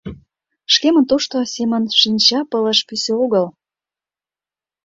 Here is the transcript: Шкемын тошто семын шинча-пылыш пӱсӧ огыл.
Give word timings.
Шкемын 0.73 1.05
тошто 1.09 1.37
семын 1.55 1.83
шинча-пылыш 1.99 2.79
пӱсӧ 2.87 3.13
огыл. 3.23 3.45